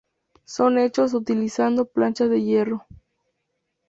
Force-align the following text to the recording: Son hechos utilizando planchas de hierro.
Son 0.45 0.79
hechos 0.79 1.13
utilizando 1.13 1.85
planchas 1.85 2.31
de 2.31 2.41
hierro. 2.41 2.87